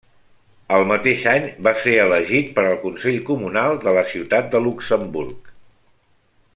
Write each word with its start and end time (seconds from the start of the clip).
Al 0.77 0.85
mateix 0.91 1.25
any, 1.33 1.45
va 1.67 1.73
ser 1.83 1.93
elegit 2.05 2.49
per 2.57 2.63
al 2.71 2.79
Consell 2.87 3.19
comunal 3.29 3.77
de 3.87 3.93
la 3.99 4.05
ciutat 4.15 4.51
de 4.57 4.63
Luxemburg. 4.69 5.57